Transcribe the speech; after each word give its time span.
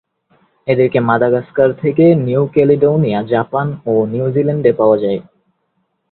এদেরকে 0.67 0.99
মাদাগাস্কার 1.01 1.69
থেকে 1.81 2.05
New 2.25 2.43
Caledonia, 2.53 3.19
Japan 3.33 3.67
ও 3.85 3.93
নিউজিল্যান্ডে 4.13 4.71
পাওয়া 4.73 4.97
যায়। 4.97 5.19